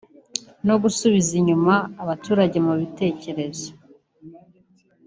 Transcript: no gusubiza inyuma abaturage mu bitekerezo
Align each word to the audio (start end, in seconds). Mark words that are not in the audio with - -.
no 0.67 0.75
gusubiza 0.83 1.31
inyuma 1.39 1.73
abaturage 2.03 2.57
mu 2.65 2.73
bitekerezo 2.81 3.69